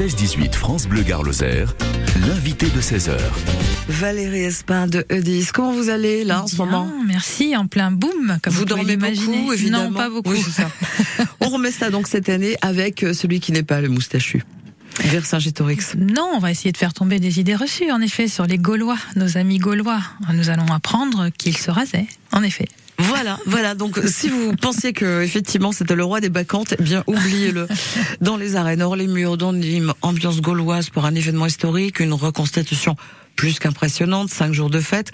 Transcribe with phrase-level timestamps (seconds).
[0.00, 1.74] 16-18 France Bleu Gare Lozère,
[2.26, 3.18] l'invité de 16h.
[3.86, 5.48] Valérie Espin de Eudis.
[5.52, 6.90] Comment vous allez là en ce moment?
[7.06, 9.90] Merci, en plein boom, comme vous, Vous dormez beaucoup, évidemment.
[9.90, 10.30] Non, pas beaucoup.
[10.30, 10.70] Oui, c'est ça.
[11.40, 14.42] On remet ça donc cette année avec euh, celui qui n'est pas le moustachu.
[15.00, 15.94] Vercingétorix.
[15.98, 18.98] Non, on va essayer de faire tomber des idées reçues, en effet, sur les Gaulois,
[19.16, 20.00] nos amis Gaulois.
[20.32, 22.68] Nous allons apprendre qu'ils se rasaient, en effet.
[23.00, 23.74] Voilà, voilà.
[23.74, 27.66] Donc, si vous pensiez que effectivement c'était le roi des bacchantes, eh bien oubliez-le.
[28.20, 32.12] Dans les arènes, hors les murs, dans Nîmes, ambiance gauloise pour un événement historique, une
[32.12, 32.96] reconstitution
[33.36, 35.12] plus qu'impressionnante, cinq jours de fête.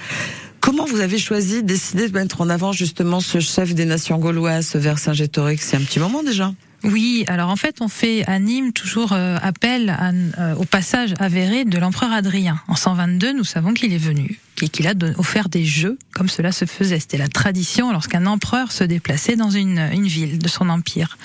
[0.60, 4.66] Comment vous avez choisi, décidé de mettre en avant justement ce chef des nations gauloises,
[4.66, 5.58] ce Vercingétorix?
[5.60, 6.52] C'est un petit moment déjà.
[6.84, 9.96] Oui, alors en fait, on fait à Nîmes toujours euh, appel
[10.38, 12.60] euh, au passage avéré de l'empereur Adrien.
[12.68, 16.52] En 122, nous savons qu'il est venu et qu'il a offert des jeux comme cela
[16.52, 17.00] se faisait.
[17.00, 21.18] C'était la tradition lorsqu'un empereur se déplaçait dans une, une ville de son empire.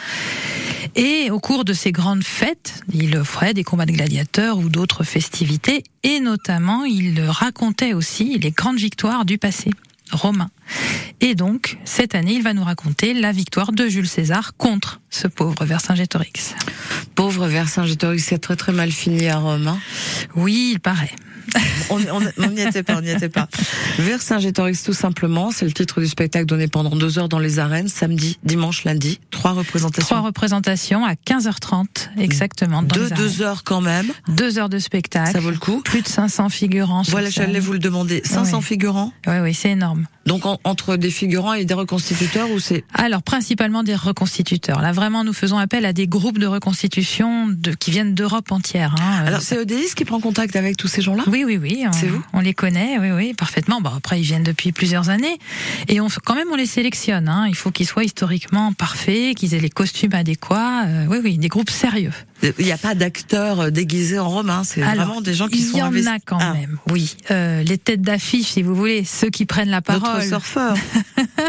[0.96, 5.04] Et au cours de ces grandes fêtes, il offrait des combats de gladiateurs ou d'autres
[5.04, 9.70] festivités, et notamment il racontait aussi les grandes victoires du passé
[10.12, 10.50] romain.
[11.24, 15.28] Et donc, cette année, il va nous raconter la victoire de Jules César contre ce
[15.28, 16.56] pauvre Vercingétorix.
[17.14, 19.68] Pauvre Vercingétorix, c'est très très mal fini à Rome.
[19.68, 19.78] hein.
[20.36, 21.12] Oui, il paraît.
[21.90, 22.00] On
[22.50, 23.50] n'y était pas, on n'y était pas.
[24.00, 27.88] Vercingétorix, tout simplement, c'est le titre du spectacle donné pendant deux heures dans les arènes,
[27.90, 29.20] samedi, dimanche, lundi.
[29.32, 30.06] Trois représentations.
[30.16, 31.86] Trois représentations à 15h30
[32.18, 32.84] exactement.
[32.84, 34.12] Dans les deux heures quand même.
[34.30, 35.32] Deux heures de spectacle.
[35.34, 35.82] Ça vaut le coup.
[35.84, 37.02] Plus de 500 figurants.
[37.10, 38.22] Voilà, j'allais vous le demander.
[38.24, 38.64] 500 Ouais.
[38.64, 39.12] figurants?
[39.28, 40.06] Oui, oui, c'est énorme.
[40.26, 44.80] Donc en- entre des figurants et des reconstituteurs ou c'est Alors, principalement des reconstituteurs.
[44.82, 48.96] Là, vraiment, nous faisons appel à des groupes de reconstitution de, qui viennent d'Europe entière.
[49.02, 49.24] hein.
[49.26, 51.24] Alors c'est EDIS qui prend contact avec tous ces gens-là?
[51.28, 51.84] Oui, oui, oui.
[51.88, 52.24] on- C'est vous?
[52.34, 53.82] On les connaît, oui, oui, parfaitement.
[53.82, 55.38] Bon, après, ils viennent depuis plusieurs années.
[55.88, 57.28] Et on, quand même, on les sélectionne.
[57.28, 57.46] Hein.
[57.50, 60.86] Il faut qu'ils soient historiquement parfaits, qu'ils aient les costumes adéquats.
[60.86, 62.12] Euh, oui, oui, des groupes sérieux.
[62.58, 65.60] Il n'y a pas d'acteurs euh, déguisés en romain, c'est Alors, vraiment des gens qui
[65.60, 67.16] Il sont y en a quand Ah, même, oui.
[67.30, 70.28] Euh, les têtes d'affiche, si vous voulez, ceux qui prennent la Notre parole.
[70.28, 70.76] surfeur.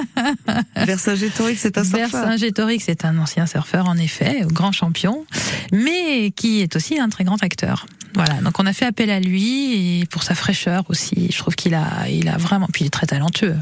[0.76, 2.10] Vercingétorix, c'est un surfeur.
[2.26, 5.24] Vercingétorix c'est un ancien surfeur, en effet, grand champion,
[5.72, 7.86] mais qui est aussi un très grand acteur.
[8.14, 11.28] Voilà, donc on a fait appel à lui et pour sa fraîcheur aussi.
[11.32, 13.56] Je trouve qu'il a, il a vraiment, puis il est très talentueux.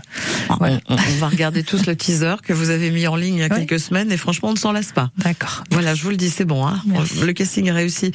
[0.48, 0.80] Ah, Voilà.
[0.88, 3.44] On, on va regarder tous le teaser que vous avez mis en ligne il y
[3.44, 5.10] a quelques semaines et franchement on ne s'en lasse pas.
[5.18, 5.62] D'accord.
[5.70, 6.66] Voilà, je vous le dis, c'est bon.
[6.66, 7.20] Hein Merci.
[7.20, 8.12] le casting est réussi.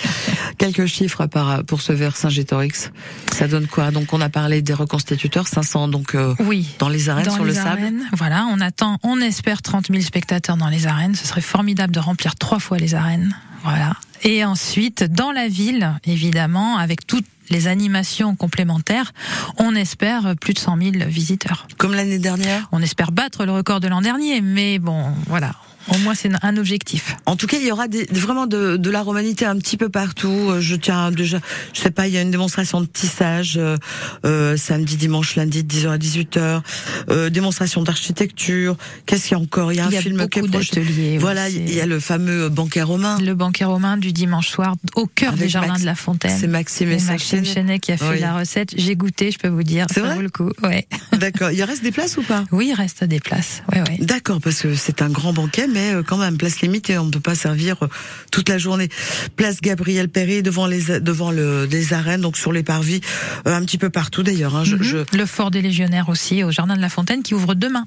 [0.58, 1.26] Quelques chiffres
[1.68, 2.92] pour ce Vercingétorix.
[3.34, 3.92] Ça donne quoi?
[3.92, 6.68] Donc on a parlé des reconstituteurs, 500 donc euh, Oui.
[6.80, 7.70] dans les arènes Dans sur le les sable.
[7.82, 11.16] arènes, voilà, on attend, on espère 30 000 spectateurs dans les arènes.
[11.16, 13.36] Ce serait formidable de remplir trois fois les arènes.
[13.64, 13.94] Voilà.
[14.24, 19.14] Et ensuite, dans la ville, évidemment, avec toutes les animations complémentaires,
[19.58, 21.68] on espère plus de 100 000 visiteurs.
[21.78, 22.68] Comme l'année dernière?
[22.72, 25.54] On espère battre le record de l'an dernier, mais bon, voilà.
[25.88, 27.16] Au moins, c'est un objectif.
[27.26, 29.90] En tout cas, il y aura des, vraiment de, de la romanité un petit peu
[29.90, 30.28] partout.
[30.50, 31.40] Euh, Je tiens déjà,
[31.74, 33.78] je sais pas, il y a une démonstration de tissage euh,
[34.26, 36.62] euh, samedi, dimanche, lundi de 10h à 18h.
[37.10, 38.76] Euh, démonstration d'architecture.
[39.06, 39.72] Qu'est-ce qu'il y a encore?
[39.74, 41.18] Il y a un Il y a film qui est d'ateliers.
[41.18, 43.20] Voilà, il y a le fameux banquet romain.
[43.20, 46.36] le banquet romain du dimanche soir au cœur Avec des jardins Max- de la Fontaine.
[46.40, 47.46] C'est Maxime et Maxime.
[47.46, 48.20] Chenet qui a fait Oui.
[48.20, 48.74] la recette.
[48.76, 49.86] J'ai goûté, je peux vous dire.
[49.94, 50.50] C'est vrai vaut le coup.
[50.64, 50.88] Ouais.
[51.14, 51.52] D'accord.
[51.52, 52.44] Il reste des places ou pas?
[52.52, 53.62] Oui, il reste des places.
[53.72, 53.98] Ouais, ouais.
[54.00, 56.98] D'accord, parce que c'est un grand banquet, mais euh, quand même place limitée.
[56.98, 57.88] On ne peut pas servir euh,
[58.32, 58.90] toute la journée.
[59.36, 63.02] Place Gabriel Perry devant les devant le des arènes, donc sur les parvis,
[63.48, 64.56] euh, un petit peu partout d'ailleurs.
[64.56, 64.84] Hein, je, Mhm.
[64.84, 67.86] je- Le fort des légionnaires aussi, au jardin de la Fontaine, qui ouvre demain.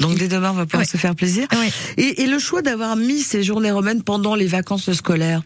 [0.00, 0.86] donc dès demain, on va pouvoir Ouais.
[0.86, 1.46] se faire plaisir.
[1.52, 1.70] Ouais.
[1.98, 5.42] Et, et le choix d'avoir mis ces journées romaines pendant les vacances scolaires.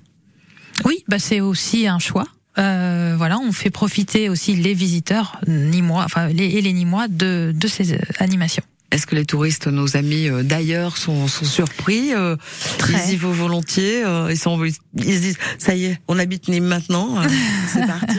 [0.85, 2.25] Oui, bah c'est aussi un choix.
[2.57, 7.53] Euh, voilà, on fait profiter aussi les visiteurs nîmois, enfin les, et les nîmois de,
[7.53, 8.63] de ces animations.
[8.95, 12.37] Est-ce que les touristes, nos amis euh, d'ailleurs, sont, sont surpris euh,
[12.79, 13.09] Très.
[13.09, 14.05] Ils y vont volontiers.
[14.05, 14.79] euh, ils sont, ils se
[15.21, 17.21] disent, ça y est, on habite Nîmes maintenant.
[17.21, 17.27] euh,
[17.73, 18.19] c'est parti.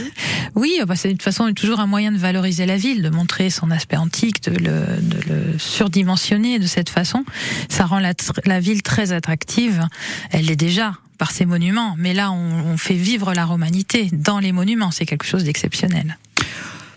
[0.56, 3.50] Oui, bah c'est de toute façon toujours un moyen de valoriser la ville, de montrer
[3.50, 7.24] son aspect antique, de le, de le surdimensionner de cette façon.
[7.70, 8.12] Ça rend la,
[8.46, 9.88] la ville très attractive.
[10.32, 14.40] Elle l'est déjà par ses monuments, mais là on, on fait vivre la romanité dans
[14.40, 14.92] les monuments.
[14.92, 16.18] C'est quelque chose d'exceptionnel.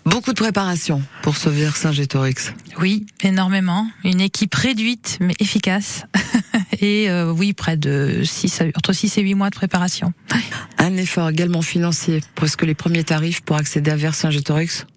[0.09, 2.53] Beaucoup de préparation pour ce Vercingétorix.
[2.79, 3.87] Oui, énormément.
[4.03, 6.03] Une équipe réduite mais efficace.
[6.81, 10.13] Et euh, oui, près de 6 entre 6 et 8 mois de préparation.
[10.79, 14.87] Un effort également financier, parce que les premiers tarifs pour accéder à Vercingétorix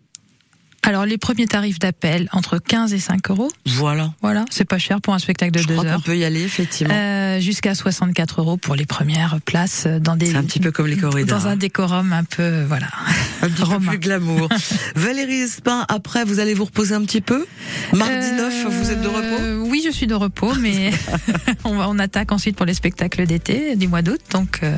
[0.84, 3.48] Alors les premiers tarifs d'appel entre 15 et 5 euros.
[3.66, 4.12] Voilà.
[4.20, 6.02] Voilà, c'est pas cher pour un spectacle de Je deux crois qu'on heures.
[6.02, 6.92] peut y aller, effectivement.
[6.92, 10.86] Euh, Jusqu'à 64 euros pour les premières places dans des C'est un petit peu comme
[10.88, 11.38] les corridors.
[11.38, 12.88] dans un décorum un peu voilà
[13.42, 14.48] un petit peu plus glamour.
[14.96, 17.46] Valérie Espin, après, vous allez vous reposer un petit peu?
[17.92, 18.36] Mardi Euh,
[18.66, 19.70] 9, vous êtes de repos?
[19.70, 20.90] Oui, je suis de repos, mais
[21.64, 24.76] on, va- on attaque ensuite pour les spectacles d'été du mois d'août, donc euh,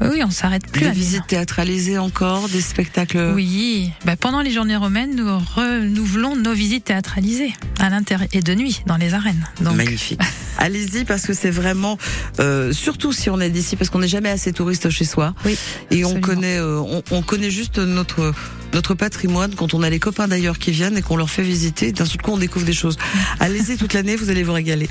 [0.00, 0.82] oui, on s'arrête plus.
[0.82, 3.32] Des à visites théâtralisées encore, des spectacles?
[3.34, 8.54] Oui, bah, pendant les journées romaines, nous renouvelons nos visites théâtralisées à l'intérieur et de
[8.54, 9.46] nuit dans les arènes.
[9.60, 10.20] Donc, Magnifique.
[10.58, 11.98] Allez-y parce que c'est vraiment,
[12.40, 15.34] euh, surtout si on est d'ici, parce qu'on n'est jamais assez touriste chez soi.
[15.44, 15.56] Oui,
[15.90, 18.32] Et on connaît, euh, on, on connaît juste notre
[18.74, 21.90] notre patrimoine quand on a les copains d'ailleurs qui viennent et qu'on leur fait visiter.
[21.92, 22.98] D'un seul coup, on découvre des choses.
[23.40, 24.88] Allez-y toute l'année, vous allez vous régaler.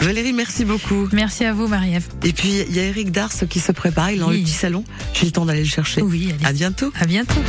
[0.00, 1.08] Valérie, merci beaucoup.
[1.12, 2.06] Merci à vous, Marie-Ève.
[2.24, 4.12] Et puis il y a Eric Dars qui se prépare.
[4.12, 4.38] Il est dans Oui.
[4.38, 4.84] le petit salon.
[5.12, 6.00] J'ai le temps d'aller le chercher.
[6.02, 6.56] Oui, À allez.
[6.58, 6.92] bientôt.
[6.98, 7.40] À bientôt.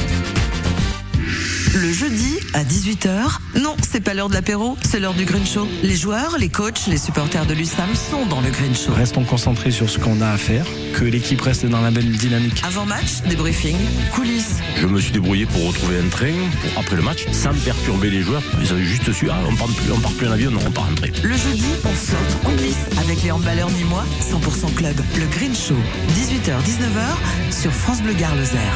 [1.76, 5.68] Le jeudi à 18h, non, c'est pas l'heure de l'apéro, c'est l'heure du Green Show.
[5.84, 8.92] Les joueurs, les coachs, les supporters de l'USAM sont dans le Green Show.
[8.94, 12.60] Restons concentrés sur ce qu'on a à faire, que l'équipe reste dans la même dynamique.
[12.66, 13.76] Avant match, débriefing,
[14.16, 14.56] coulisses.
[14.78, 18.24] Je me suis débrouillé pour retrouver un train pour après le match sans perturber les
[18.24, 18.44] joueurs.
[18.62, 20.72] Ils avaient juste su, ah, on part plus, on part plus en avion, non, on
[20.72, 21.10] part en train.
[21.22, 24.96] Le jeudi, on saute, on glisse avec les handballeurs nîmois 100% club.
[25.20, 25.78] Le Green Show,
[26.16, 28.76] 18h-19h sur France Bleu Gare Lozère.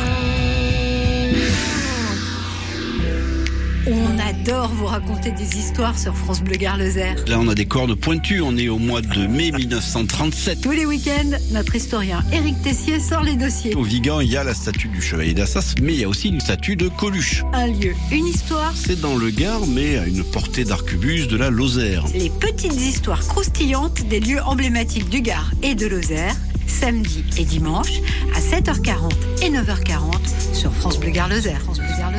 [3.86, 7.16] On adore vous raconter des histoires sur France Bleu Gare Lozère.
[7.28, 8.40] Là, on a des cordes pointues.
[8.40, 10.62] On est au mois de mai 1937.
[10.62, 13.76] Tous les week-ends, notre historien Éric Tessier sort les dossiers.
[13.76, 16.30] Au Vigan, il y a la statue du chevalier d'Assas, mais il y a aussi
[16.30, 17.44] une statue de Coluche.
[17.52, 21.50] Un lieu, une histoire, C'est dans le Gard, mais à une portée d'arquebus de la
[21.50, 22.06] Lozère.
[22.14, 26.36] les petites histoires croustillantes des lieux emblématiques du Gard et de Lozère,
[26.68, 28.00] samedi et dimanche
[28.34, 31.60] à 7h40 et 9h40 sur France Bleu Gare Lozère.
[31.60, 32.12] France Bleu Gare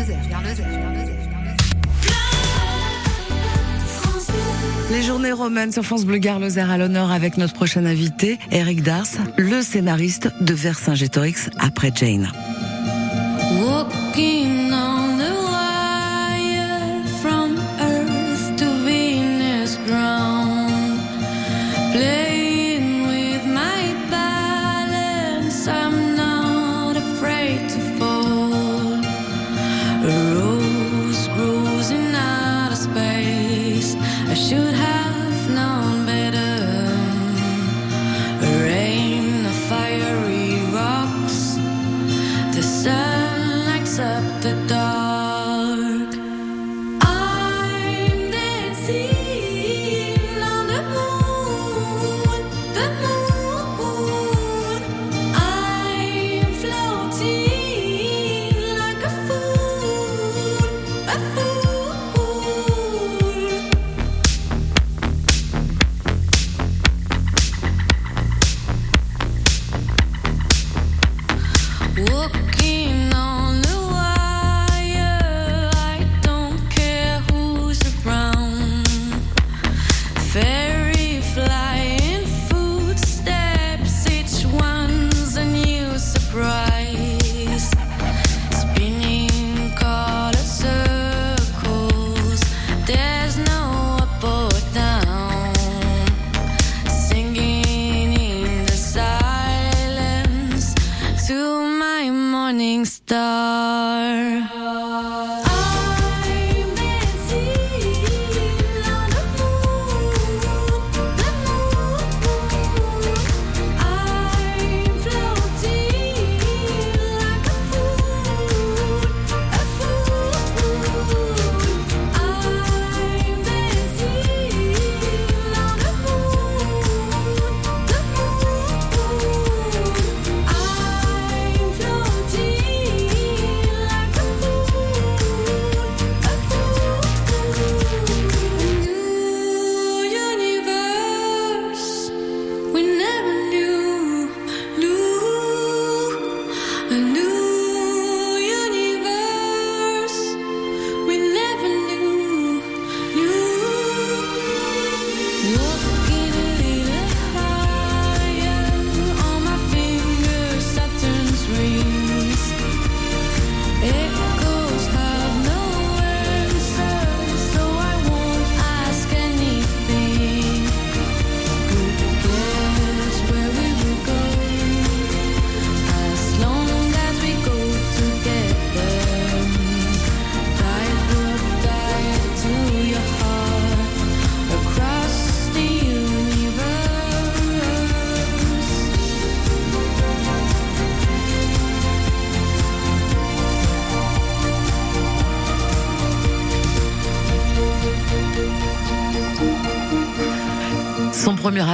[4.95, 9.09] Les journées romaines sur France Bleu Lozère à l'honneur avec notre prochain invité, Eric Dars,
[9.37, 12.31] le scénariste de Vercingétorix après Jane.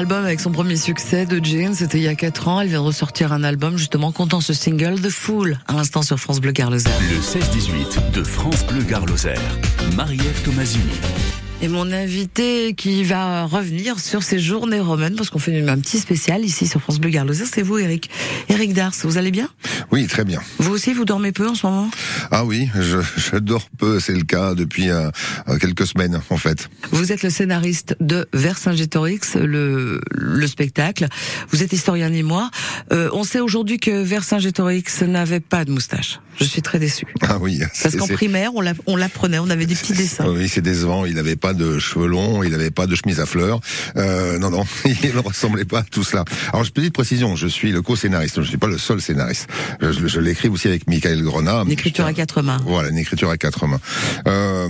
[0.00, 2.60] Album avec son premier succès de Jane, c'était il y a 4 ans.
[2.62, 6.18] Elle vient de ressortir un album justement comptant ce single The Fool à l'instant sur
[6.18, 6.98] France Bleu Gare Lozère.
[7.10, 9.42] Le 16-18 de France Bleu Gare Lozère.
[9.94, 11.39] Marie-Ève Tomasini.
[11.62, 15.98] Et mon invité qui va revenir sur ces journées romaines, parce qu'on fait un petit
[15.98, 18.08] spécial ici sur France Bleu Gare Lozère, c'est vous Eric.
[18.48, 19.46] Eric Dars, vous allez bien?
[19.92, 20.40] Oui, très bien.
[20.58, 21.90] Vous aussi, vous dormez peu en ce moment?
[22.30, 25.10] Ah oui, je, je dors peu, c'est le cas depuis euh,
[25.48, 26.70] euh, quelques semaines en fait.
[26.92, 31.08] Vous êtes le scénariste de Vercingétorix, le, le spectacle.
[31.50, 32.50] Vous êtes historien et moi.
[32.90, 36.20] Euh, on sait aujourd'hui que Vercingétorix n'avait pas de moustache.
[36.38, 37.04] Je suis très déçu.
[37.20, 37.60] Ah oui.
[37.82, 40.24] Parce qu'en primaire, on l'apprenait, on avait des petits dessins.
[40.26, 41.04] Oui, c'est décevant.
[41.04, 43.60] Il n'avait pas de cheveux longs, il n'avait pas de chemise à fleurs.
[43.96, 44.64] Euh, non, non,
[45.02, 46.24] il ne ressemblait pas à tout cela.
[46.52, 49.48] Alors, je petite précision, je suis le co-scénariste, je ne suis pas le seul scénariste.
[49.80, 51.62] Je, je- je l'écris aussi avec Michael Grenat.
[51.64, 52.58] Une écriture à quatre mains.
[52.66, 53.80] Voilà, une écriture à quatre mains.
[54.26, 54.68] Euh,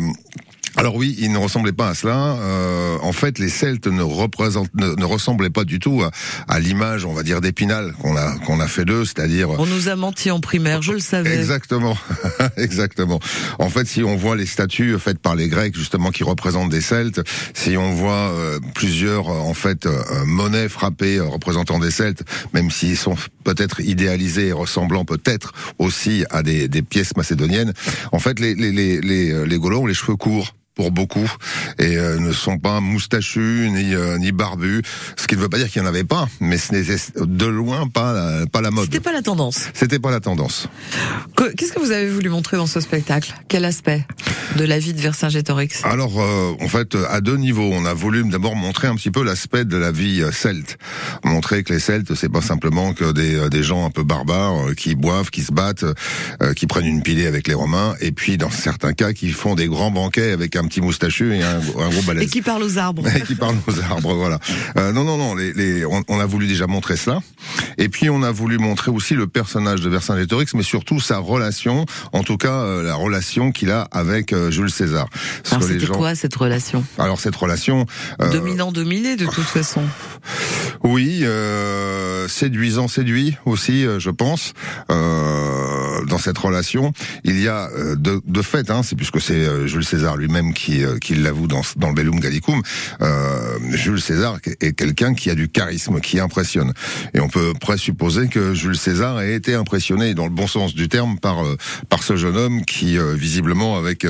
[0.76, 2.36] alors oui, il ne ressemblait pas à cela.
[2.40, 6.10] Euh, en fait, les Celtes ne représentent, ne, ne ressemblaient pas du tout à,
[6.48, 9.88] à l'image, on va dire, d'Épinal qu'on a qu'on a fait d'eux, c'est-à-dire On nous
[9.88, 11.34] a menti en primaire, je le savais.
[11.34, 11.96] Exactement,
[12.56, 13.20] exactement.
[13.58, 16.80] En fait, si on voit les statues faites par les Grecs, justement, qui représentent des
[16.80, 17.20] Celtes,
[17.54, 22.22] si on voit euh, plusieurs, euh, en fait, euh, monnaies frappées euh, représentant des Celtes,
[22.52, 27.72] même s'ils sont peut-être idéalisés et ressemblant peut-être aussi à des, des pièces macédoniennes,
[28.12, 31.30] en fait, les, les, les, les, euh, les Gaulois ont les cheveux courts pour beaucoup
[31.78, 34.80] et euh, ne sont pas moustachus ni euh, ni barbus
[35.18, 37.44] ce qui ne veut pas dire qu'il n'y en avait pas mais ce n'était de
[37.44, 39.68] loin pas la, pas la mode C'était pas la tendance.
[39.74, 40.68] c'était pas la tendance
[41.36, 43.34] Que- Qu'est-ce que vous avez voulu montrer dans ce spectacle?
[43.48, 44.06] Quel aspect
[44.56, 45.84] de la vie de Vercingétorix?
[45.84, 47.70] Alors, euh, en fait, à deux niveaux.
[47.72, 50.78] On a voulu d'abord montrer un petit peu l'aspect de la vie celte.
[51.24, 54.94] Montrer que les Celtes, c'est pas simplement que des, des gens un peu barbares qui
[54.94, 55.84] boivent, qui se battent,
[56.56, 59.66] qui prennent une pilée avec les Romains, et puis dans certains cas, qui font des
[59.66, 62.22] grands banquets avec un petit moustachu et un, un gros balai.
[62.24, 63.06] Et qui parle aux arbres.
[63.16, 64.38] Et qui parle aux arbres, voilà.
[64.78, 65.34] Euh, non, non, non.
[65.34, 67.20] Les, les, on, on a voulu déjà montrer cela,
[67.76, 71.84] et puis on a voulu montrer aussi le personnage de Vercingétorix, mais surtout sa relation,
[72.12, 75.08] en tout cas euh, la relation qu'il a avec euh, Jules César.
[75.42, 76.84] Parce Alors c'était gens- quoi cette relation?
[76.98, 77.84] Alors cette relation,
[78.22, 79.82] euh, Dominant-dominé de toute façon.
[80.84, 84.52] oui, euh, séduisant, séduit aussi, euh, je pense.
[84.90, 86.92] Euh, dans cette relation,
[87.24, 90.52] il y a euh, de, de fait, hein, c'est puisque c'est euh, Jules César lui-même
[90.54, 92.62] qui, euh, qui l'avoue dans, dans le Bellum Gallicum,
[93.02, 96.72] euh, Jules César est quelqu'un qui a du charisme, qui impressionne.
[97.14, 100.88] Et on peut présupposer que Jules César ait été impressionné, dans le bon sens du
[100.88, 101.42] terme, par,
[101.88, 104.06] par ce jeune homme qui, visiblement, avec,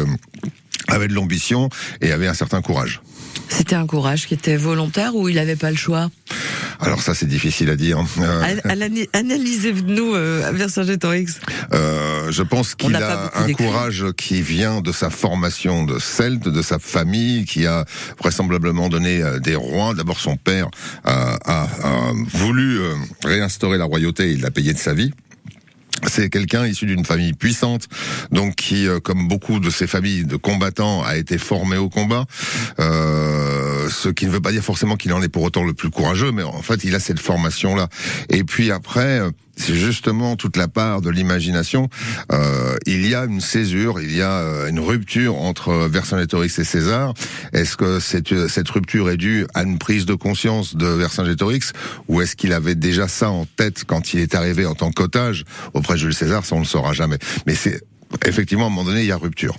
[0.89, 1.69] avait de l'ambition
[2.01, 3.01] et avait un certain courage.
[3.49, 6.11] C'était un courage qui était volontaire ou il n'avait pas le choix
[6.81, 7.99] Alors ça, c'est difficile à dire.
[7.99, 11.27] Euh, An- an- Analysez-nous euh, Vercingétorix.
[11.75, 16.63] Euh, je pense qu'il a un courage qui vient de sa formation de celte, de
[16.63, 17.85] sa famille, qui a
[18.19, 19.95] vraisemblablement donné euh, des rois.
[19.95, 20.69] D'abord, son père
[21.05, 21.69] a, a-
[22.09, 22.95] a voulu euh,
[23.25, 25.13] réinstaurer la royauté, il l'a payé de sa vie.
[26.07, 27.89] C'est quelqu'un issu d'une famille puissante,
[28.31, 32.25] donc qui, euh, comme beaucoup de ces familles de combattants, a été formé au combat.
[32.79, 33.30] Euh,
[33.91, 36.33] ce qui ne veut pas dire forcément qu'il en est pour autant le plus courageux,
[36.33, 37.89] mais en fait, il a cette formation-là.
[38.29, 41.89] Et puis après, euh, c'est justement toute la part de l'imagination.
[42.33, 46.65] Euh, il y a une césure, il y a euh, une rupture entre Vercingétorix et
[46.65, 47.13] César.
[47.53, 51.73] Est-ce que cette, cette rupture est due à une prise de conscience de Vercingétorix
[52.09, 55.45] ou est-ce qu'il avait déjà ça en tête quand il est arrivé en tant qu'otage
[55.75, 56.45] auprès de Jules César?
[56.45, 57.19] Ça, on ne le saura jamais.
[57.47, 57.83] Mais c'est
[58.27, 59.57] effectivement à un moment donné, il y a rupture.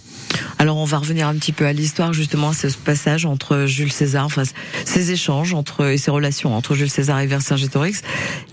[0.59, 3.91] Alors on va revenir un petit peu à l'histoire justement, à ce passage entre Jules
[3.91, 4.43] César, enfin
[4.85, 8.01] ces échanges entre et ces relations entre Jules César et Vercingétorix.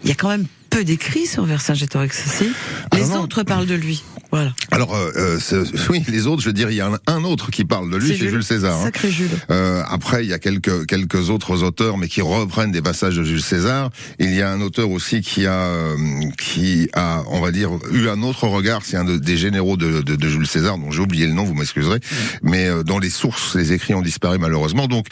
[0.03, 2.51] Il y a quand même peu d'écrits sur Vercingétorix aussi.
[2.95, 3.23] Les Ah non.
[3.23, 4.03] autres parlent de lui.
[4.31, 4.53] Voilà.
[4.71, 7.51] Alors, euh, euh, oui, les autres, je veux dire, il y a un, un autre
[7.51, 8.79] qui parle de lui, c'est Jules César.
[8.79, 8.85] hein.
[8.85, 9.31] Sacré Jules.
[9.51, 13.25] Euh, après, il y a quelques quelques autres auteurs, mais qui reprennent des passages de
[13.25, 13.91] Jules César.
[14.19, 15.97] Il y a un auteur aussi qui a euh,
[16.37, 18.83] qui a, on va dire, eu un autre regard.
[18.85, 21.45] C'est un de- des généraux de, de, de Jules César, dont j'ai oublié le nom,
[21.45, 22.01] vous m'excuserez.
[22.43, 24.89] Mais euh, dans les sources, les écrits ont disparu malheureusement.
[24.89, 25.07] Donc,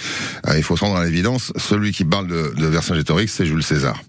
[0.46, 1.52] euh, il faut se rendre à l'évidence.
[1.56, 4.02] Celui qui parle de, de Vercingétorix, c'est Jules César.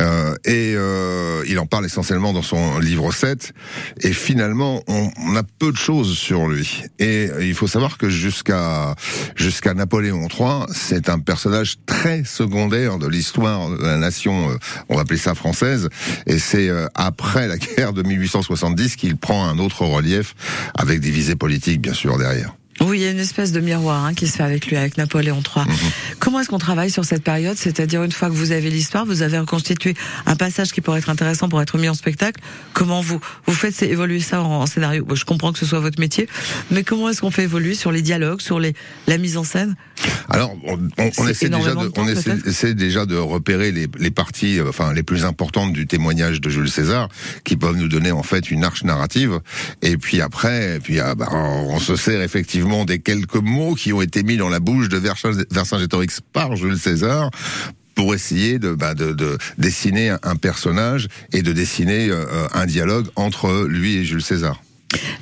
[0.00, 3.52] Euh, et euh, il en parle essentiellement dans son livre 7.
[4.00, 6.82] Et finalement, on, on a peu de choses sur lui.
[6.98, 8.94] Et il faut savoir que jusqu'à
[9.36, 14.56] jusqu'à Napoléon III, c'est un personnage très secondaire de l'histoire de la nation, euh,
[14.88, 15.88] on va appeler ça française.
[16.26, 20.34] Et c'est euh, après la guerre de 1870 qu'il prend un autre relief,
[20.74, 22.54] avec des visées politiques bien sûr derrière.
[22.82, 24.96] Oui, il y a une espèce de miroir hein, qui se fait avec lui, avec
[24.96, 25.66] Napoléon III.
[25.66, 25.74] Mhm.
[26.18, 27.56] Comment est-ce qu'on travaille sur cette période?
[27.58, 29.94] C'est-à-dire une fois que vous avez l'histoire, vous avez reconstitué
[30.26, 32.40] un passage qui pourrait être intéressant pour être mis en spectacle.
[32.72, 35.04] Comment vous vous faites évoluer ça en, en scénario?
[35.04, 36.28] Bon, Je comprends que ce soit votre métier,
[36.70, 38.74] mais comment est-ce qu'on fait évoluer sur les dialogues, sur les
[39.06, 39.76] la mise en scène?
[40.30, 40.78] Alors, on,
[41.18, 42.08] on- essaie déjà de, de temps, on
[42.48, 46.48] essaie déjà de repérer les, les parties, euh, enfin les plus importantes du témoignage de
[46.48, 47.08] Jules César,
[47.44, 49.40] qui peuvent nous donner en fait une arche narrative.
[49.82, 53.92] Et puis après, et puis ah, bah, on se sert effectivement des quelques mots qui
[53.92, 57.30] ont été mis dans la bouche de Vercin- Vercingétorix par Jules César
[57.94, 63.06] pour essayer de, bah, de, de dessiner un- personnage et de dessiner euh, un dialogue
[63.16, 64.62] entre lui et Jules César.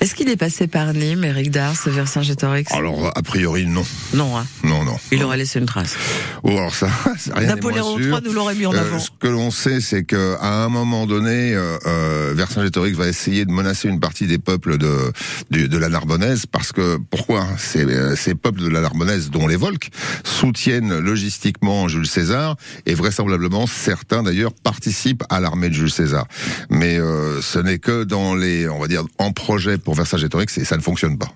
[0.00, 3.84] Est-ce qu'il est passé par Nîmes, Eric Dars, Vercingétorix Alors a priori non,
[4.14, 4.46] Non, hein.
[4.64, 4.96] non, non.
[5.12, 5.96] il aurait laissé une trace.
[6.42, 6.88] Oh, alors ça,
[7.34, 7.98] rien Napoléon.
[7.98, 8.98] III nous l'aurait mis en Euh, avant.
[8.98, 13.44] ce que l'on sait, c'est que à un moment donné, euh, euh, Vercingétorix va essayer
[13.44, 15.12] de menacer une partie des peuples de
[15.50, 19.56] de, la Narbonnaise, parce que pourquoi ces, euh, ces peuples de la Narbonnaise, dont les
[19.56, 19.90] Volques,
[20.24, 22.56] soutiennent logistiquement Jules César,
[22.86, 26.26] et vraisemblablement certains d'ailleurs participent à l'armée de Jules César.
[26.70, 30.64] Mais euh, ce n'est que dans les, on va dire, en projet pour Vercingétorix, et
[30.64, 31.32] ça ne fonctionne pas.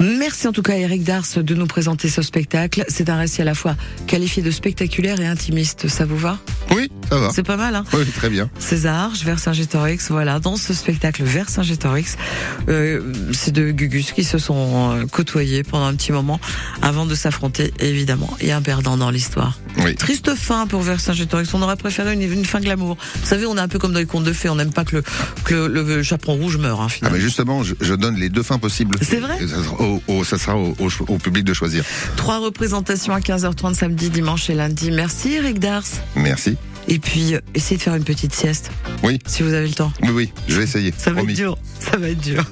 [0.00, 2.84] Merci en tout cas Eric Dars de nous présenter ce spectacle.
[2.88, 3.76] C'est un récit à la fois
[4.06, 5.88] qualifié de spectaculaire et intimiste.
[5.88, 6.38] Ça vous va?
[6.74, 7.30] Oui, ça va.
[7.34, 7.84] C'est pas mal, hein?
[7.92, 8.48] Oui, très bien.
[8.58, 12.16] César, Vercingétorix, voilà, dans ce spectacle Vercingétorix,
[12.70, 16.40] euh, c'est deux Gugus qui se sont euh, côtoyés pendant un petit moment
[16.80, 18.34] avant de s'affronter, évidemment.
[18.40, 19.58] Il y a un perdant dans l'histoire.
[19.84, 19.94] Oui.
[19.96, 21.52] Triste fin pour Vercingétorix.
[21.52, 22.96] On aurait préféré une, une fin glamour.
[23.20, 24.48] Vous savez, on est un peu comme dans les contes de fées.
[24.48, 25.02] On n'aime pas que le,
[25.44, 27.16] que le, le chaperon rouge meure, hein, Ah finalement.
[27.18, 28.96] mais justement, je, je donne les deux fins possibles.
[29.02, 29.36] C'est vrai?
[29.90, 31.84] Au, au- ça sera au, au cho- au public de choisir.
[32.16, 34.90] Trois représentations à 15h30 samedi, dimanche et lundi.
[34.90, 35.82] Merci Eric Dars.
[36.16, 36.56] Merci.
[36.88, 38.70] Et puis, euh, essayez de faire une petite sieste.
[39.02, 39.18] Oui.
[39.26, 39.92] Si vous avez le temps.
[40.02, 40.92] Oui, oui, je vais essayer.
[40.96, 41.32] Ça va promis.
[41.32, 41.58] être dur.
[41.78, 42.44] Ça va être dur.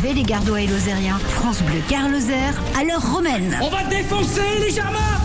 [0.00, 3.56] Avec les Gardois et Lozériens, France Bleu Gare Lozère, à l'heure romaine.
[3.60, 5.20] On va défoncer les Germains